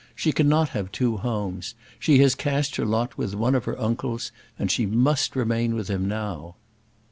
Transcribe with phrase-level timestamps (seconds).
[0.15, 1.75] She cannot have two homes.
[1.99, 5.89] She has cast her lot with one of her uncles, and she must remain with
[5.89, 6.55] him now."